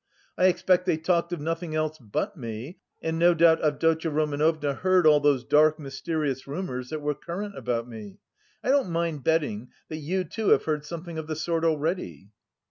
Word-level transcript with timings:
I 0.35 0.45
expect 0.47 0.87
they 0.87 0.97
talked 0.97 1.31
of 1.31 1.39
nothing 1.39 1.75
else 1.75 1.99
but 1.99 2.35
me 2.35 2.79
and 3.03 3.19
no 3.19 3.35
doubt 3.35 3.63
Avdotya 3.63 4.09
Romanovna 4.09 4.73
heard 4.73 5.05
all 5.05 5.19
those 5.19 5.43
dark 5.43 5.77
mysterious 5.79 6.47
rumours 6.47 6.89
that 6.89 7.01
were 7.03 7.13
current 7.13 7.55
about 7.55 7.87
me.... 7.87 8.17
I 8.63 8.69
don't 8.69 8.89
mind 8.89 9.23
betting 9.23 9.69
that 9.89 9.97
you 9.97 10.23
too 10.23 10.49
have 10.49 10.63
heard 10.65 10.85
something 10.85 11.19
of 11.19 11.27
the 11.27 11.35
sort 11.35 11.63
already?" 11.63 12.31